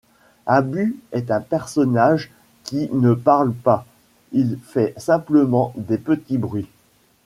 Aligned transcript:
Abu 0.47 0.97
est 1.11 1.29
un 1.29 1.41
personnage 1.41 2.31
qui 2.63 2.89
ne 2.91 3.13
parle 3.13 3.53
pas, 3.53 3.85
il 4.31 4.57
fait 4.57 4.95
simplement 4.97 5.73
des 5.77 5.99
petits 5.99 6.39
bruits. 6.39 6.71